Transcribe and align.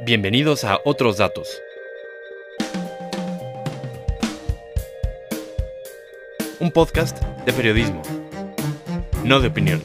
Bienvenidos 0.00 0.64
a 0.64 0.78
Otros 0.84 1.16
Datos. 1.16 1.62
Un 6.60 6.70
podcast 6.70 7.16
de 7.46 7.52
periodismo, 7.54 8.02
no 9.24 9.40
de 9.40 9.48
opinión. 9.48 9.82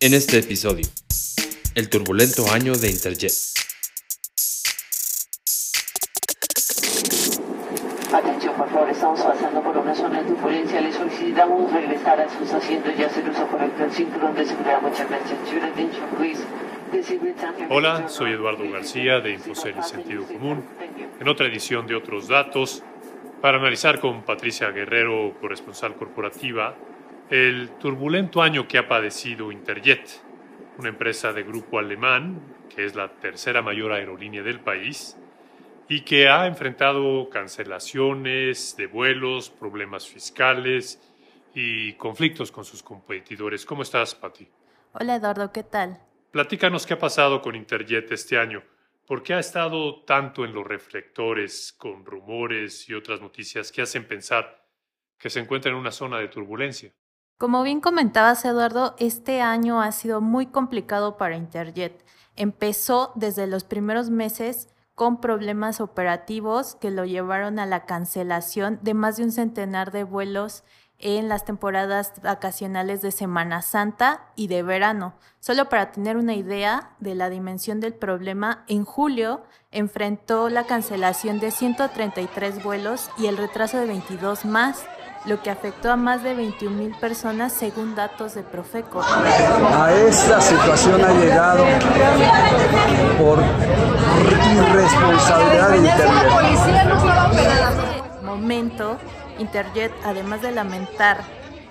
En 0.00 0.14
este 0.14 0.38
episodio, 0.38 0.86
el 1.74 1.90
turbulento 1.90 2.50
año 2.50 2.74
de 2.74 2.90
Interjet. 2.90 3.34
Atención, 8.14 8.54
por 8.56 8.68
favor, 8.68 8.90
estamos 8.90 9.22
pasando 9.22 9.62
por 9.62 9.76
una 9.78 9.94
zona 9.94 10.22
de 10.22 10.28
turbulencia. 10.28 10.80
Le 10.80 10.92
solicitamos 10.92 11.72
regresar 11.72 12.20
a 12.20 12.28
sus 12.28 12.52
asientos 12.52 12.92
y 12.98 13.02
hacer 13.02 13.28
uso 13.28 13.46
correcto 13.46 13.82
del 13.82 13.90
cinturón 13.90 14.34
de 14.34 14.44
seguridad. 14.44 14.82
Muchas 14.82 15.08
gracias. 15.08 15.50
Your 15.50 15.64
attention, 15.64 16.08
please. 16.18 16.44
Hola, 17.70 18.06
soy 18.08 18.32
Eduardo 18.32 18.70
García 18.70 19.20
de 19.20 19.32
Infocel 19.32 19.74
y 19.78 19.82
Sentido 19.82 20.24
Común, 20.26 20.62
en 21.18 21.26
otra 21.26 21.46
edición 21.46 21.86
de 21.86 21.94
Otros 21.94 22.28
Datos, 22.28 22.84
para 23.40 23.56
analizar 23.56 23.98
con 23.98 24.22
Patricia 24.22 24.70
Guerrero, 24.70 25.32
corresponsal 25.40 25.94
corporativa, 25.94 26.74
el 27.30 27.70
turbulento 27.80 28.42
año 28.42 28.68
que 28.68 28.76
ha 28.76 28.88
padecido 28.88 29.50
Interjet, 29.50 30.20
una 30.76 30.90
empresa 30.90 31.32
de 31.32 31.44
grupo 31.44 31.78
alemán, 31.78 32.42
que 32.68 32.84
es 32.84 32.94
la 32.94 33.08
tercera 33.08 33.62
mayor 33.62 33.92
aerolínea 33.92 34.42
del 34.42 34.60
país, 34.60 35.16
y 35.88 36.02
que 36.02 36.28
ha 36.28 36.46
enfrentado 36.46 37.28
cancelaciones 37.30 38.76
de 38.76 38.86
vuelos, 38.86 39.50
problemas 39.50 40.06
fiscales 40.06 41.00
y 41.54 41.94
conflictos 41.94 42.50
con 42.50 42.64
sus 42.64 42.82
competidores. 42.82 43.66
¿Cómo 43.66 43.82
estás, 43.82 44.14
Pati? 44.14 44.48
Hola 44.92 45.16
Eduardo, 45.16 45.52
¿qué 45.52 45.62
tal? 45.62 46.00
Platícanos 46.30 46.86
qué 46.86 46.94
ha 46.94 46.98
pasado 46.98 47.42
con 47.42 47.54
Interjet 47.54 48.10
este 48.12 48.38
año. 48.38 48.62
¿Por 49.06 49.22
qué 49.22 49.34
ha 49.34 49.38
estado 49.38 50.02
tanto 50.04 50.44
en 50.44 50.54
los 50.54 50.66
reflectores 50.66 51.74
con 51.76 52.06
rumores 52.06 52.88
y 52.88 52.94
otras 52.94 53.20
noticias 53.20 53.70
que 53.72 53.82
hacen 53.82 54.06
pensar 54.06 54.64
que 55.18 55.28
se 55.28 55.40
encuentra 55.40 55.70
en 55.70 55.76
una 55.76 55.90
zona 55.90 56.18
de 56.18 56.28
turbulencia? 56.28 56.92
Como 57.36 57.62
bien 57.64 57.80
comentabas 57.80 58.44
Eduardo, 58.44 58.94
este 58.98 59.40
año 59.40 59.82
ha 59.82 59.90
sido 59.92 60.20
muy 60.20 60.46
complicado 60.46 61.16
para 61.16 61.36
Interjet. 61.36 62.04
Empezó 62.36 63.12
desde 63.14 63.46
los 63.46 63.64
primeros 63.64 64.08
meses 64.10 64.71
con 64.94 65.20
problemas 65.20 65.80
operativos 65.80 66.76
que 66.76 66.90
lo 66.90 67.04
llevaron 67.04 67.58
a 67.58 67.66
la 67.66 67.86
cancelación 67.86 68.78
de 68.82 68.94
más 68.94 69.16
de 69.16 69.24
un 69.24 69.32
centenar 69.32 69.90
de 69.90 70.04
vuelos 70.04 70.64
en 71.02 71.28
las 71.28 71.44
temporadas 71.44 72.12
vacacionales 72.22 73.02
de 73.02 73.10
Semana 73.10 73.60
Santa 73.60 74.30
y 74.36 74.46
de 74.46 74.62
verano. 74.62 75.14
Solo 75.40 75.68
para 75.68 75.90
tener 75.90 76.16
una 76.16 76.34
idea 76.34 76.92
de 77.00 77.16
la 77.16 77.28
dimensión 77.28 77.80
del 77.80 77.92
problema, 77.92 78.64
en 78.68 78.84
julio 78.84 79.42
enfrentó 79.72 80.48
la 80.48 80.64
cancelación 80.64 81.40
de 81.40 81.50
133 81.50 82.62
vuelos 82.62 83.10
y 83.18 83.26
el 83.26 83.36
retraso 83.36 83.78
de 83.78 83.86
22 83.86 84.44
más, 84.44 84.84
lo 85.24 85.40
que 85.42 85.50
afectó 85.50 85.90
a 85.90 85.96
más 85.96 86.22
de 86.22 86.34
21 86.34 86.76
mil 86.76 86.94
personas 86.96 87.52
según 87.52 87.94
datos 87.94 88.34
de 88.34 88.42
Profeco. 88.42 89.00
A 89.02 89.92
esta 89.92 90.40
situación 90.40 91.04
ha 91.04 91.12
llegado 91.12 91.64
por 93.18 93.38
irresponsabilidad 94.56 95.70
de 95.70 95.76
Internet. 95.78 96.24
En 97.32 98.10
este 98.10 98.22
momento, 98.22 98.98
Interjet, 99.38 99.92
además 100.04 100.42
de 100.42 100.52
lamentar 100.52 101.22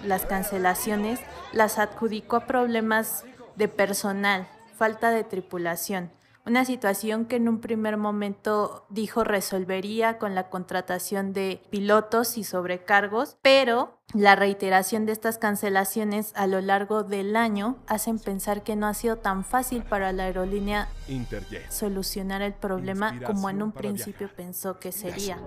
las 0.04 0.26
cancelaciones, 0.26 1.20
las 1.52 1.78
adjudicó 1.78 2.38
a 2.38 2.46
problemas 2.48 3.26
de 3.56 3.68
personal, 3.68 4.48
falta 4.78 5.12
de 5.12 5.24
tripulación. 5.24 6.10
Una 6.44 6.66
situación 6.66 7.26
que 7.26 7.36
en 7.36 7.48
un 7.48 7.60
primer 7.60 7.98
momento 7.98 8.86
dijo 8.90 9.24
resolvería 9.24 10.18
con 10.18 10.34
la 10.34 10.50
contratación 10.50 11.34
de 11.34 11.62
pilotos 11.70 12.36
y 12.36 12.44
sobrecargos, 12.44 13.38
pero 13.44 14.00
la 14.16 14.36
reiteración 14.36 15.06
de 15.06 15.12
estas 15.12 15.38
cancelaciones 15.38 16.34
a 16.36 16.48
lo 16.48 16.60
largo 16.60 17.04
del 17.04 17.36
año 17.36 17.78
hacen 17.86 18.18
pensar 18.18 18.64
que 18.64 18.76
no 18.76 18.88
ha 18.88 18.96
sido 18.96 19.18
tan 19.18 19.46
fácil 19.46 19.84
para 19.84 20.12
la 20.14 20.24
aerolínea 20.24 20.90
Interjet. 21.08 21.70
solucionar 21.70 22.42
el 22.42 22.54
problema 22.54 23.20
como 23.24 23.52
en 23.52 23.62
un 23.62 23.72
principio 23.72 24.28
viajar. 24.28 24.36
pensó 24.36 24.80
que 24.80 24.92
sería. 24.92 25.38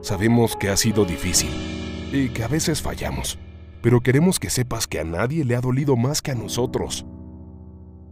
Sabemos 0.00 0.56
que 0.56 0.70
ha 0.70 0.76
sido 0.78 1.04
difícil 1.04 1.50
y 2.12 2.30
que 2.30 2.44
a 2.44 2.48
veces 2.48 2.80
fallamos, 2.80 3.38
pero 3.82 4.00
queremos 4.00 4.40
que 4.40 4.48
sepas 4.48 4.86
que 4.86 5.00
a 5.00 5.04
nadie 5.04 5.44
le 5.44 5.54
ha 5.54 5.60
dolido 5.60 5.96
más 5.96 6.22
que 6.22 6.30
a 6.30 6.34
nosotros. 6.34 7.04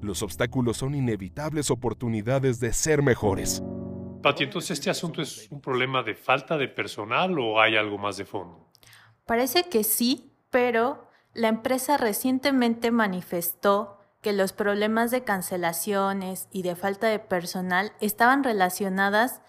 Los 0.02 0.24
obstáculos 0.24 0.78
son 0.78 0.96
inevitables 0.96 1.70
oportunidades 1.70 2.58
de 2.58 2.72
ser 2.72 3.02
mejores. 3.02 3.62
Pati, 4.20 4.42
entonces 4.44 4.72
este 4.72 4.90
asunto 4.90 5.22
es 5.22 5.46
un 5.50 5.60
problema 5.60 6.02
de 6.02 6.16
falta 6.16 6.58
de 6.58 6.66
personal 6.66 7.38
o 7.38 7.60
hay 7.60 7.76
algo 7.76 7.98
más 7.98 8.16
de 8.16 8.24
fondo? 8.24 8.68
Parece 9.26 9.62
que 9.68 9.84
sí, 9.84 10.32
pero 10.50 11.08
la 11.34 11.46
empresa 11.46 11.96
recientemente 11.98 12.90
manifestó 12.90 13.98
que 14.20 14.32
los 14.32 14.52
problemas 14.52 15.12
de 15.12 15.22
cancelaciones 15.22 16.48
y 16.50 16.62
de 16.62 16.74
falta 16.74 17.06
de 17.06 17.20
personal 17.20 17.92
estaban 18.00 18.42
relacionadas 18.42 19.40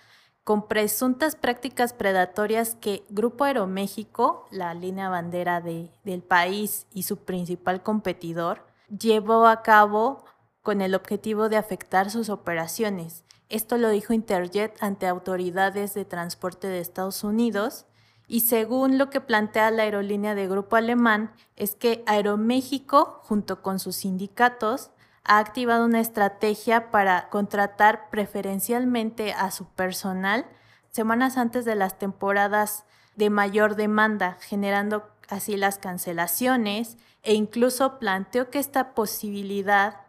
con 0.44 0.68
presuntas 0.68 1.36
prácticas 1.36 1.94
predatorias 1.94 2.76
que 2.76 3.04
Grupo 3.10 3.46
Aeroméxico, 3.46 4.46
la 4.52 4.76
línea 4.76 5.10
bandera 5.10 5.62
de- 5.62 5.90
del 6.04 6.22
país 6.22 6.86
y 6.94 7.04
su 7.04 7.18
principal 7.26 7.82
competidor, 7.82 8.68
llevó 8.90 9.48
a 9.48 9.64
cabo 9.64 10.26
con 10.64 10.82
el 10.82 10.96
objetivo 10.96 11.50
de 11.50 11.58
afectar 11.58 12.10
sus 12.10 12.30
operaciones. 12.30 13.24
Esto 13.50 13.78
lo 13.78 13.90
dijo 13.90 14.14
Interjet 14.14 14.76
ante 14.82 15.06
autoridades 15.06 15.94
de 15.94 16.06
transporte 16.06 16.68
de 16.68 16.80
Estados 16.80 17.24
Unidos 17.24 17.86
y 18.28 18.40
según 18.42 18.98
lo 18.98 19.10
que 19.10 19.22
plantea 19.22 19.70
la 19.70 19.84
aerolínea 19.84 20.34
de 20.34 20.48
grupo 20.48 20.78
alemán, 20.78 21.34
es 21.58 21.76
que 21.76 22.04
Aeroméxico, 22.08 23.20
junto 23.24 23.62
con 23.62 23.78
sus 23.78 23.98
sindicatos, 23.98 24.90
ha 25.26 25.38
activado 25.38 25.86
una 25.86 26.00
estrategia 26.00 26.90
para 26.90 27.30
contratar 27.30 28.10
preferencialmente 28.10 29.34
a 29.34 29.52
su 29.52 29.66
personal 29.66 30.46
semanas 30.90 31.38
antes 31.38 31.66
de 31.66 31.76
las 31.76 31.98
temporadas 31.98 32.86
de 33.16 33.30
mayor 33.30 33.76
demanda, 33.76 34.38
generando 34.42 35.10
así 35.28 35.58
las 35.58 35.78
cancelaciones 35.78 36.98
e 37.24 37.34
incluso 37.34 38.00
planteó 38.00 38.50
que 38.50 38.60
esta 38.60 38.94
posibilidad 38.94 40.02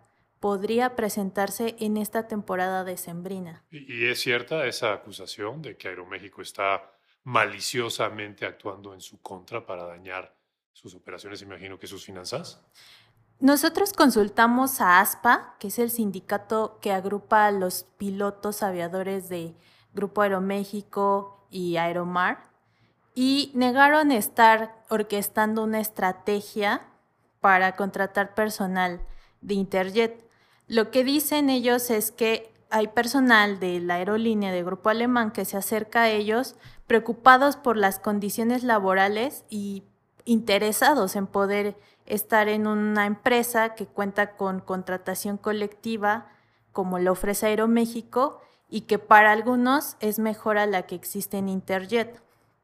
podría 0.45 0.95
presentarse 0.95 1.75
en 1.79 1.97
esta 1.97 2.29
temporada 2.29 2.85
decembrina. 2.85 3.65
¿Y 3.71 4.05
es 4.09 4.21
cierta 4.21 4.67
esa 4.67 4.93
acusación 4.93 5.63
de 5.63 5.79
que 5.79 5.89
Aeroméxico 5.89 6.43
está 6.43 6.93
maliciosamente 7.23 8.45
actuando 8.45 8.93
en 8.93 9.01
su 9.01 9.23
contra 9.23 9.65
para 9.65 9.85
dañar 9.85 10.37
sus 10.75 10.95
operaciones, 10.95 11.41
imagino 11.41 11.79
que 11.79 11.87
sus 11.87 12.05
finanzas? 12.05 12.61
Nosotros 13.41 13.95
consultamos 13.95 14.83
a 14.83 15.01
ASPA, 15.01 15.57
que 15.59 15.69
es 15.69 15.79
el 15.79 15.91
sindicato 15.91 16.79
que 16.83 16.93
agrupa 16.93 17.47
a 17.47 17.51
los 17.51 17.85
pilotos 17.97 18.63
aviadores 18.63 19.31
de 19.31 19.55
Grupo 19.95 20.21
Aeroméxico 20.21 21.47
y 21.49 21.79
Aeromar, 21.79 22.51
y 23.15 23.51
negaron 23.55 24.13
estar 24.13 24.85
orquestando 24.91 25.65
una 25.65 25.81
estrategia 25.81 26.87
para 27.41 27.77
contratar 27.77 28.35
personal 28.35 29.01
de 29.41 29.55
Interjet. 29.55 30.25
Lo 30.67 30.91
que 30.91 31.05
dicen 31.05 31.51
ellos 31.51 31.91
es 31.91 32.11
que 32.11 32.53
hay 32.71 32.89
personal 32.89 33.61
de 33.61 33.81
la 33.81 33.95
aerolínea 33.95 34.51
de 34.51 34.65
Grupo 34.65 34.89
Alemán 34.89 35.31
que 35.31 35.45
se 35.45 35.57
acerca 35.57 36.03
a 36.03 36.11
ellos 36.11 36.57
preocupados 36.87 37.57
por 37.57 37.77
las 37.77 37.99
condiciones 37.99 38.65
laborales 38.65 39.45
y 39.49 39.85
interesados 40.25 41.17
en 41.17 41.27
poder 41.27 41.77
estar 42.07 42.49
en 42.49 42.67
una 42.67 43.07
empresa 43.07 43.75
que 43.75 43.87
cuenta 43.87 44.37
con 44.37 44.61
contratación 44.61 45.37
colectiva 45.37 46.29
como 46.73 46.99
lo 46.99 47.13
ofrece 47.13 47.47
Aeroméxico 47.47 48.41
y 48.69 48.83
que 48.83 48.99
para 48.99 49.31
algunos 49.33 49.97
es 50.01 50.19
mejor 50.19 50.59
a 50.59 50.67
la 50.67 50.83
que 50.83 50.95
existe 50.95 51.39
en 51.39 51.49
Interjet. 51.49 52.21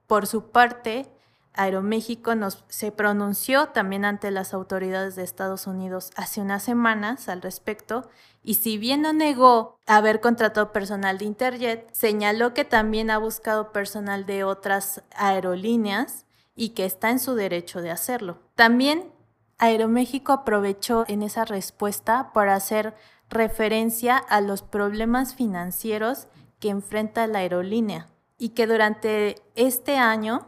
Por 0.06 0.26
su 0.26 0.50
parte, 0.50 1.06
Aeroméxico 1.54 2.34
nos, 2.34 2.64
se 2.68 2.92
pronunció 2.92 3.68
también 3.68 4.04
ante 4.04 4.30
las 4.30 4.54
autoridades 4.54 5.16
de 5.16 5.24
Estados 5.24 5.66
Unidos 5.66 6.10
hace 6.16 6.40
unas 6.40 6.62
semanas 6.62 7.28
al 7.28 7.42
respecto 7.42 8.08
y 8.42 8.54
si 8.54 8.78
bien 8.78 9.02
no 9.02 9.12
negó 9.12 9.78
haber 9.86 10.20
contratado 10.20 10.72
personal 10.72 11.18
de 11.18 11.24
Interjet, 11.24 11.92
señaló 11.92 12.54
que 12.54 12.64
también 12.64 13.10
ha 13.10 13.18
buscado 13.18 13.72
personal 13.72 14.26
de 14.26 14.44
otras 14.44 15.02
aerolíneas 15.14 16.24
y 16.54 16.70
que 16.70 16.84
está 16.84 17.10
en 17.10 17.18
su 17.18 17.34
derecho 17.34 17.82
de 17.82 17.90
hacerlo. 17.90 18.38
También 18.54 19.12
Aeroméxico 19.58 20.32
aprovechó 20.32 21.04
en 21.08 21.22
esa 21.22 21.44
respuesta 21.44 22.32
para 22.32 22.54
hacer 22.54 22.94
referencia 23.28 24.16
a 24.16 24.40
los 24.40 24.62
problemas 24.62 25.34
financieros 25.34 26.28
que 26.58 26.70
enfrenta 26.70 27.26
la 27.26 27.40
aerolínea 27.40 28.08
y 28.38 28.50
que 28.50 28.66
durante 28.66 29.36
este 29.54 29.98
año 29.98 30.46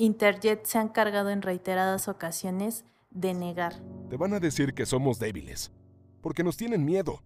Interjet 0.00 0.64
se 0.64 0.78
ha 0.78 0.82
encargado 0.82 1.30
en 1.30 1.42
reiteradas 1.42 2.06
ocasiones 2.06 2.84
de 3.10 3.34
negar. 3.34 3.74
Te 4.08 4.16
van 4.16 4.32
a 4.32 4.38
decir 4.38 4.72
que 4.72 4.86
somos 4.86 5.18
débiles, 5.18 5.72
porque 6.22 6.44
nos 6.44 6.56
tienen 6.56 6.84
miedo, 6.84 7.20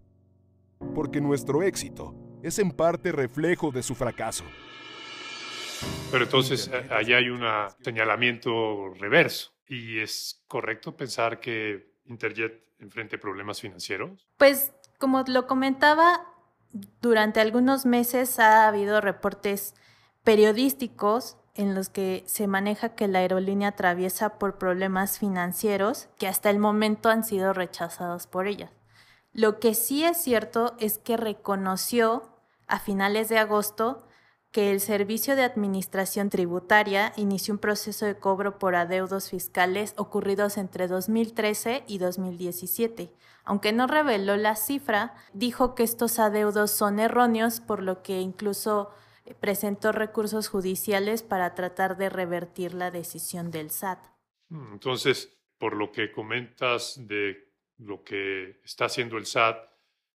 porque 0.95 1.21
nuestro 1.21 1.61
éxito 1.61 2.15
es 2.41 2.57
en 2.57 2.71
parte 2.71 3.11
reflejo 3.11 3.69
de 3.71 3.83
su 3.83 3.93
fracaso. 3.93 4.43
Pero 6.11 6.23
entonces 6.23 6.71
allá 6.89 7.17
hay 7.17 7.29
un 7.29 7.43
señalamiento 7.83 8.89
reverso. 8.95 9.51
¿Y 9.67 9.99
es 9.99 10.43
correcto 10.47 10.97
pensar 10.97 11.39
que 11.39 11.93
Interjet 12.05 12.59
enfrente 12.79 13.19
problemas 13.19 13.61
financieros? 13.61 14.27
Pues 14.37 14.73
como 14.97 15.23
lo 15.27 15.45
comentaba, 15.45 16.25
durante 17.01 17.39
algunos 17.39 17.85
meses 17.85 18.39
ha 18.39 18.67
habido 18.67 18.99
reportes 18.99 19.75
periodísticos 20.23 21.37
en 21.55 21.75
los 21.75 21.89
que 21.89 22.23
se 22.25 22.47
maneja 22.47 22.89
que 22.89 23.07
la 23.07 23.19
aerolínea 23.19 23.69
atraviesa 23.69 24.39
por 24.39 24.57
problemas 24.57 25.19
financieros 25.19 26.07
que 26.17 26.27
hasta 26.27 26.49
el 26.49 26.59
momento 26.59 27.09
han 27.09 27.23
sido 27.23 27.53
rechazados 27.53 28.27
por 28.27 28.47
ella. 28.47 28.71
Lo 29.33 29.59
que 29.59 29.73
sí 29.73 30.03
es 30.03 30.17
cierto 30.17 30.75
es 30.79 30.97
que 30.97 31.17
reconoció 31.17 32.23
a 32.67 32.79
finales 32.79 33.29
de 33.29 33.37
agosto 33.37 34.07
que 34.51 34.71
el 34.71 34.79
Servicio 34.79 35.35
de 35.35 35.43
Administración 35.43 36.29
Tributaria 36.29 37.11
inició 37.15 37.55
un 37.55 37.59
proceso 37.59 38.05
de 38.05 38.15
cobro 38.19 38.59
por 38.59 38.75
adeudos 38.75 39.31
fiscales 39.31 39.95
ocurridos 39.97 40.57
entre 40.57 40.87
2013 40.87 41.83
y 41.87 41.97
2017. 41.97 43.11
Aunque 43.45 43.73
no 43.73 43.87
reveló 43.87 44.37
la 44.37 44.55
cifra, 44.55 45.15
dijo 45.33 45.73
que 45.73 45.81
estos 45.81 46.19
adeudos 46.19 46.69
son 46.69 46.99
erróneos, 46.99 47.61
por 47.61 47.81
lo 47.81 48.03
que 48.03 48.21
incluso 48.21 48.91
presentó 49.39 49.91
recursos 49.91 50.47
judiciales 50.47 51.23
para 51.23 51.55
tratar 51.55 51.97
de 51.97 52.09
revertir 52.09 52.73
la 52.73 52.91
decisión 52.91 53.51
del 53.51 53.69
SAT. 53.69 53.99
Mm, 54.49 54.73
entonces, 54.73 55.37
por 55.57 55.75
lo 55.75 55.91
que 55.91 56.11
comentas 56.11 56.95
de 57.07 57.53
lo 57.77 58.03
que 58.03 58.59
está 58.63 58.85
haciendo 58.85 59.17
el 59.17 59.25
SAT, 59.25 59.57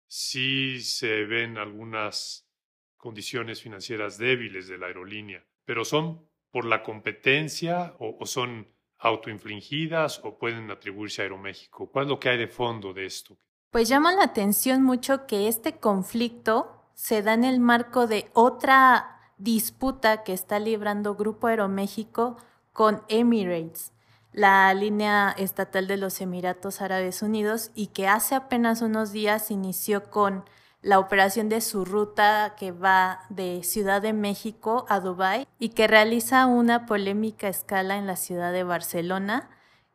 sí 0.06 0.80
se 0.80 1.24
ven 1.24 1.58
algunas 1.58 2.48
condiciones 2.96 3.62
financieras 3.62 4.18
débiles 4.18 4.68
de 4.68 4.78
la 4.78 4.86
aerolínea, 4.86 5.46
pero 5.64 5.84
son 5.84 6.28
por 6.50 6.64
la 6.64 6.82
competencia 6.82 7.94
o, 7.98 8.24
son 8.26 8.68
autoinfligidas 8.98 10.20
o 10.24 10.38
pueden 10.38 10.70
atribuirse 10.70 11.22
a 11.22 11.24
Aeroméxico. 11.24 11.90
¿Cuál 11.90 12.06
es 12.06 12.08
lo 12.10 12.18
que 12.18 12.30
hay 12.30 12.38
de 12.38 12.48
fondo 12.48 12.92
de 12.92 13.06
esto? 13.06 13.38
Pues 13.70 13.88
llama 13.88 14.12
la 14.12 14.24
atención 14.24 14.82
mucho 14.82 15.26
que 15.26 15.46
este 15.46 15.78
conflicto 15.78 16.77
se 16.98 17.22
da 17.22 17.32
en 17.34 17.44
el 17.44 17.60
marco 17.60 18.08
de 18.08 18.28
otra 18.34 19.20
disputa 19.38 20.24
que 20.24 20.32
está 20.32 20.58
librando 20.58 21.14
Grupo 21.14 21.46
Aeroméxico 21.46 22.36
con 22.72 23.04
Emirates, 23.06 23.92
la 24.32 24.74
línea 24.74 25.32
estatal 25.38 25.86
de 25.86 25.96
los 25.96 26.20
Emiratos 26.20 26.80
Árabes 26.80 27.22
Unidos, 27.22 27.70
y 27.76 27.86
que 27.86 28.08
hace 28.08 28.34
apenas 28.34 28.82
unos 28.82 29.12
días 29.12 29.52
inició 29.52 30.10
con 30.10 30.44
la 30.82 30.98
operación 30.98 31.48
de 31.48 31.60
su 31.60 31.84
ruta 31.84 32.56
que 32.58 32.72
va 32.72 33.20
de 33.28 33.62
Ciudad 33.62 34.02
de 34.02 34.12
México 34.12 34.84
a 34.88 34.98
Dubái 34.98 35.46
y 35.60 35.68
que 35.68 35.86
realiza 35.86 36.46
una 36.46 36.84
polémica 36.84 37.46
escala 37.46 37.96
en 37.96 38.08
la 38.08 38.16
ciudad 38.16 38.52
de 38.52 38.64
Barcelona, 38.64 39.50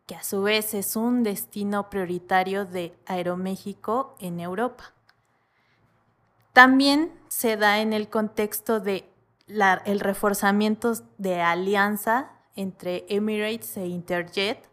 que 0.05 0.15
a 0.15 0.23
su 0.23 0.41
vez 0.41 0.73
es 0.73 0.95
un 0.95 1.23
destino 1.23 1.89
prioritario 1.89 2.63
de 2.63 2.97
Aeroméxico 3.05 4.15
en 4.19 4.39
Europa. 4.39 4.93
También 6.53 7.11
se 7.29 7.57
da 7.57 7.79
en 7.81 7.93
el 7.93 8.09
contexto 8.09 8.79
de 8.79 9.09
el 9.85 9.99
reforzamiento 9.99 10.93
de 11.17 11.41
alianza 11.41 12.31
entre 12.55 13.05
Emirates 13.09 13.75
e 13.77 13.87
Interjet, 13.87 14.69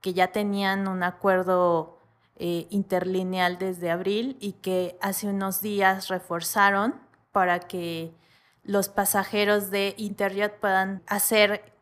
que 0.00 0.14
ya 0.14 0.32
tenían 0.32 0.88
un 0.88 1.02
acuerdo 1.02 1.98
eh, 2.36 2.66
interlineal 2.70 3.58
desde 3.58 3.90
abril 3.90 4.36
y 4.40 4.52
que 4.52 4.96
hace 5.02 5.28
unos 5.28 5.60
días 5.60 6.08
reforzaron 6.08 6.94
para 7.32 7.60
que 7.60 8.14
los 8.62 8.88
pasajeros 8.88 9.70
de 9.70 9.94
Interjet 9.98 10.58
puedan 10.58 11.02
hacer 11.06 11.72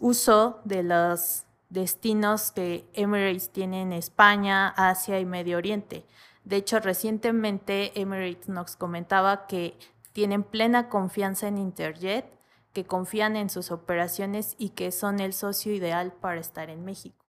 uso 0.00 0.60
de 0.64 0.82
los 0.82 1.44
destinos 1.68 2.50
que 2.50 2.88
Emirates 2.94 3.50
tiene 3.50 3.82
en 3.82 3.92
España, 3.92 4.68
Asia 4.68 5.20
y 5.20 5.26
Medio 5.26 5.58
Oriente. 5.58 6.04
De 6.44 6.56
hecho, 6.56 6.80
recientemente 6.80 7.98
Emirates 8.00 8.48
nos 8.48 8.76
comentaba 8.76 9.46
que 9.46 9.74
tienen 10.12 10.42
plena 10.42 10.88
confianza 10.88 11.48
en 11.48 11.58
Interjet, 11.58 12.26
que 12.72 12.84
confían 12.84 13.36
en 13.36 13.50
sus 13.50 13.70
operaciones 13.70 14.54
y 14.58 14.70
que 14.70 14.92
son 14.92 15.20
el 15.20 15.32
socio 15.32 15.72
ideal 15.72 16.12
para 16.20 16.40
estar 16.40 16.70
en 16.70 16.84
México. 16.84 17.24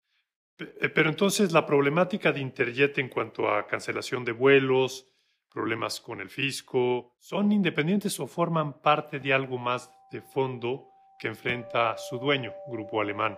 Eh, 0.59 0.89
pero 0.89 1.09
entonces 1.09 1.51
la 1.51 1.65
problemática 1.65 2.31
de 2.31 2.39
Interjet 2.39 2.97
en 2.97 3.09
cuanto 3.09 3.49
a 3.49 3.67
cancelación 3.67 4.25
de 4.25 4.31
vuelos, 4.31 5.07
problemas 5.51 6.01
con 6.01 6.21
el 6.21 6.29
fisco, 6.29 7.15
¿son 7.19 7.51
independientes 7.51 8.19
o 8.19 8.27
forman 8.27 8.81
parte 8.81 9.19
de 9.19 9.33
algo 9.33 9.57
más 9.57 9.91
de 10.11 10.21
fondo 10.21 10.89
que 11.19 11.27
enfrenta 11.27 11.97
su 11.97 12.17
dueño, 12.19 12.53
grupo 12.67 13.01
alemán? 13.01 13.37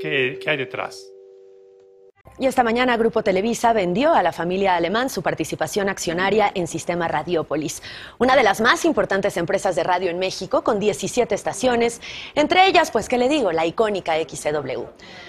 ¿Qué, 0.00 0.38
qué 0.40 0.50
hay 0.50 0.56
detrás? 0.56 1.06
Y 2.40 2.46
esta 2.46 2.64
mañana 2.64 2.96
Grupo 2.96 3.22
Televisa 3.22 3.74
vendió 3.74 4.14
a 4.14 4.22
la 4.22 4.32
familia 4.32 4.74
alemán 4.74 5.10
su 5.10 5.20
participación 5.20 5.90
accionaria 5.90 6.50
en 6.54 6.68
Sistema 6.68 7.06
Radiópolis, 7.06 7.82
una 8.18 8.34
de 8.34 8.42
las 8.42 8.62
más 8.62 8.86
importantes 8.86 9.36
empresas 9.36 9.76
de 9.76 9.84
radio 9.84 10.08
en 10.08 10.18
México, 10.18 10.64
con 10.64 10.80
17 10.80 11.34
estaciones, 11.34 12.00
entre 12.34 12.66
ellas, 12.66 12.90
pues, 12.90 13.10
¿qué 13.10 13.18
le 13.18 13.28
digo?, 13.28 13.52
la 13.52 13.66
icónica 13.66 14.14
XCW. 14.14 14.86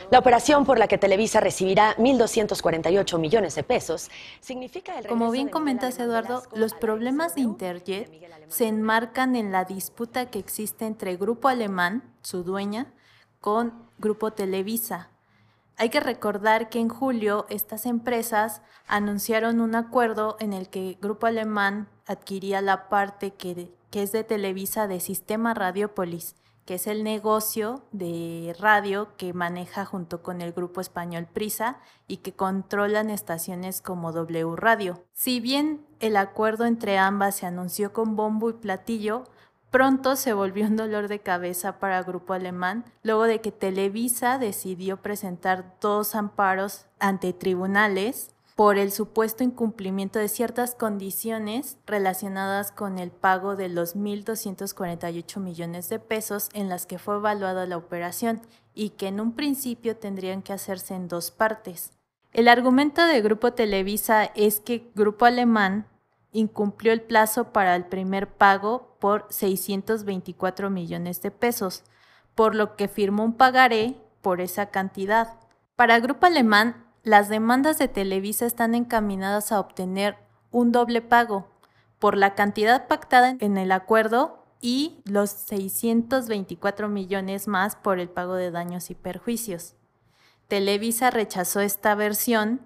La 0.10 0.20
operación 0.20 0.66
por 0.66 0.80
la 0.80 0.88
que 0.88 0.98
Televisa 0.98 1.42
recibirá 1.42 1.98
1.248 1.98 3.20
millones 3.20 3.56
de 3.56 3.64
pesos 3.64 4.10
significa 4.40 4.98
el 4.98 5.08
Como 5.08 5.32
bien 5.32 5.50
comentas, 5.50 6.00
Eduardo, 6.00 6.44
los 6.56 6.74
problemas 6.74 7.36
de 7.36 7.42
Interjet 7.42 8.10
se 8.48 8.68
enmarcan 8.68 9.36
en 9.36 9.52
la 9.52 9.66
disputa 9.66 10.30
que 10.30 10.40
existe 10.40 10.86
entre 10.86 11.18
Grupo 11.18 11.50
Alemán, 11.50 12.04
su 12.22 12.44
dueña, 12.44 12.94
con 13.42 13.90
Grupo 13.98 14.32
Televisa, 14.32 15.11
hay 15.82 15.90
que 15.90 16.00
recordar 16.00 16.70
que 16.70 16.78
en 16.78 16.90
julio 16.90 17.48
estas 17.50 17.88
empresas 17.88 18.62
anunciaron 18.86 19.60
un 19.60 19.74
acuerdo 19.74 20.38
en 20.40 20.54
el 20.54 20.70
que 20.70 21.00
Grupo 21.02 21.26
Alemán 21.26 21.90
adquiría 22.06 22.62
la 22.62 22.88
parte 22.88 23.32
que, 23.32 23.74
que 23.90 24.04
es 24.04 24.12
de 24.12 24.24
Televisa 24.24 24.86
de 24.86 25.00
Sistema 25.00 25.56
Radiopolis, 25.56 26.36
que 26.66 26.76
es 26.76 26.86
el 26.86 27.04
negocio 27.04 27.82
de 27.94 28.56
radio 28.60 29.18
que 29.18 29.34
maneja 29.34 29.84
junto 29.84 30.22
con 30.22 30.42
el 30.42 30.54
grupo 30.54 30.82
español 30.82 31.26
Prisa 31.26 31.80
y 32.08 32.18
que 32.18 32.34
controlan 32.34 33.10
estaciones 33.10 33.82
como 33.82 34.12
W 34.12 34.56
Radio. 34.56 35.04
Si 35.14 35.40
bien 35.40 35.84
el 36.00 36.16
acuerdo 36.16 36.66
entre 36.66 37.00
ambas 37.00 37.38
se 37.38 37.48
anunció 37.48 37.92
con 37.92 38.16
bombo 38.16 38.52
y 38.52 38.54
platillo, 38.54 39.24
Pronto 39.72 40.18
se 40.18 40.34
volvió 40.34 40.66
un 40.68 40.76
dolor 40.76 41.08
de 41.08 41.20
cabeza 41.20 41.80
para 41.80 42.04
Grupo 42.04 42.34
Alemán, 42.34 42.84
luego 43.04 43.24
de 43.24 43.40
que 43.40 43.54
Televisa 43.54 44.38
decidió 44.38 44.98
presentar 44.98 45.78
dos 45.80 46.14
amparos 46.14 46.88
ante 47.00 47.32
tribunales 47.32 48.32
por 48.58 48.78
el 48.78 48.92
supuesto 48.92 49.46
incumplimiento 49.46 50.20
de 50.20 50.28
ciertas 50.28 50.76
condiciones 50.76 51.78
relacionadas 51.88 52.74
con 52.74 53.00
el 53.00 53.12
pago 53.12 53.56
de 53.56 53.70
los 53.70 53.96
1.248 53.96 55.40
millones 55.40 55.88
de 55.88 56.00
pesos 56.00 56.50
en 56.54 56.68
las 56.68 56.86
que 56.86 57.00
fue 57.00 57.16
evaluada 57.16 57.66
la 57.66 57.78
operación 57.78 58.42
y 58.74 58.90
que 58.90 59.08
en 59.08 59.22
un 59.22 59.32
principio 59.32 59.96
tendrían 59.96 60.42
que 60.42 60.52
hacerse 60.52 60.96
en 60.96 61.08
dos 61.08 61.32
partes. 61.32 61.94
El 62.34 62.50
argumento 62.50 63.06
de 63.06 63.22
Grupo 63.22 63.54
Televisa 63.54 64.26
es 64.36 64.60
que 64.60 64.92
Grupo 64.96 65.24
Alemán 65.26 65.88
incumplió 66.34 66.92
el 66.92 67.02
plazo 67.02 67.54
para 67.54 67.76
el 67.78 67.86
primer 67.86 68.28
pago 68.28 68.91
por 69.02 69.26
624 69.32 70.70
millones 70.70 71.24
de 71.24 71.32
pesos, 71.32 71.84
por 72.36 72.54
lo 72.54 72.76
que 72.76 72.88
firmó 72.88 73.26
un 73.26 73.34
pagaré 73.34 73.96
por 74.22 74.42
esa 74.42 74.68
cantidad. 74.68 75.40
Para 75.76 76.00
Grupo 76.00 76.28
Alemán, 76.28 76.86
las 77.02 77.28
demandas 77.28 77.80
de 77.80 77.88
Televisa 77.88 78.46
están 78.46 78.76
encaminadas 78.76 79.52
a 79.52 79.60
obtener 79.60 80.18
un 80.52 80.72
doble 80.72 81.02
pago 81.02 81.50
por 81.98 82.16
la 82.16 82.36
cantidad 82.36 82.88
pactada 82.88 83.38
en 83.40 83.58
el 83.58 83.72
acuerdo 83.72 84.46
y 84.62 85.02
los 85.06 85.32
624 85.32 86.88
millones 86.88 87.48
más 87.48 87.76
por 87.76 88.00
el 88.00 88.08
pago 88.08 88.36
de 88.36 88.52
daños 88.52 88.92
y 88.92 88.96
perjuicios. 88.96 89.74
Televisa 90.48 91.10
rechazó 91.10 91.60
esta 91.62 91.96
versión 91.96 92.62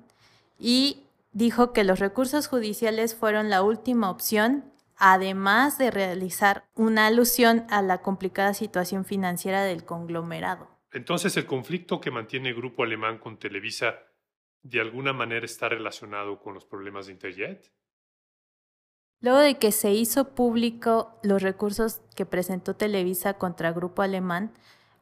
y 0.60 1.08
dijo 1.32 1.72
que 1.72 1.86
los 1.86 2.00
recursos 2.00 2.50
judiciales 2.50 3.16
fueron 3.16 3.50
la 3.50 3.64
última 3.64 4.10
opción, 4.10 4.66
además 4.98 5.78
de 5.78 5.92
realizar 5.92 6.66
una 6.76 7.08
alusión 7.08 7.66
a 7.70 7.82
la 7.82 8.02
complicada 8.02 8.54
situación 8.54 9.06
financiera 9.06 9.64
del 9.64 9.86
conglomerado. 9.86 10.70
Entonces, 10.92 11.36
¿el 11.38 11.46
conflicto 11.46 12.00
que 12.00 12.12
mantiene 12.12 12.50
el 12.50 12.56
grupo 12.56 12.84
alemán 12.84 13.18
con 13.18 13.38
Televisa 13.38 14.00
de 14.64 14.80
alguna 14.80 15.14
manera 15.14 15.46
está 15.46 15.70
relacionado 15.70 16.40
con 16.40 16.54
los 16.54 16.66
problemas 16.66 17.08
de 17.08 17.14
Interjet? 17.14 17.72
Luego 19.20 19.40
de 19.40 19.58
que 19.58 19.72
se 19.72 19.92
hizo 19.92 20.36
público 20.36 21.20
los 21.24 21.42
recursos 21.42 22.02
que 22.16 22.26
presentó 22.26 22.76
Televisa 22.76 23.36
contra 23.36 23.72
Grupo 23.72 24.02
Alemán, 24.02 24.54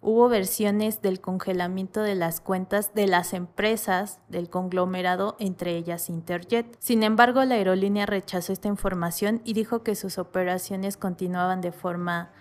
hubo 0.03 0.29
versiones 0.29 1.01
del 1.01 1.21
congelamiento 1.21 2.01
de 2.01 2.15
las 2.15 2.41
cuentas 2.41 2.93
de 2.93 3.07
las 3.07 3.33
empresas 3.33 4.19
del 4.27 4.49
conglomerado, 4.49 5.35
entre 5.39 5.75
ellas 5.77 6.09
Interjet. 6.09 6.75
Sin 6.79 7.03
embargo, 7.03 7.43
la 7.45 7.55
aerolínea 7.55 8.05
rechazó 8.05 8.53
esta 8.53 8.67
información 8.67 9.41
y 9.45 9.53
dijo 9.53 9.81
que 9.81 9.95
sus 9.95 10.17
operaciones 10.17 10.97
continuaban 10.97 11.61
de 11.61 11.71
forma 11.71 12.31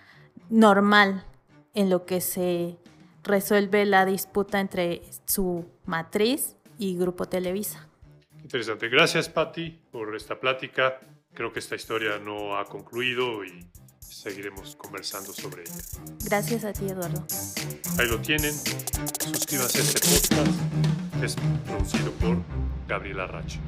normal 0.49 1.25
en 1.73 1.89
lo 1.89 2.05
que 2.05 2.21
se 2.21 2.77
resuelve 3.23 3.85
la 3.85 4.05
disputa 4.05 4.59
entre 4.59 5.01
su 5.25 5.65
matriz 5.85 6.57
y 6.77 6.97
Grupo 6.97 7.25
Televisa. 7.25 7.87
Interesante. 8.41 8.89
Gracias, 8.89 9.29
Patti, 9.29 9.79
por 9.91 10.15
esta 10.15 10.39
plática. 10.39 10.99
Creo 11.33 11.53
que 11.53 11.59
esta 11.59 11.75
historia 11.75 12.19
no 12.19 12.57
ha 12.57 12.65
concluido 12.65 13.43
y 13.45 13.65
seguiremos 14.23 14.77
conversando 14.77 15.33
sobre 15.33 15.63
ella. 15.63 15.73
Gracias 16.23 16.63
a 16.63 16.71
ti, 16.71 16.85
Eduardo. 16.87 17.25
Ahí 17.99 18.07
lo 18.07 18.21
tienen. 18.21 18.53
Suscríbanse 19.19 19.79
a 19.79 19.81
este 19.81 19.99
podcast. 19.99 21.23
Es 21.23 21.35
producido 21.65 22.11
por 22.13 22.37
Gabriela 22.87 23.27
Racha. 23.27 23.59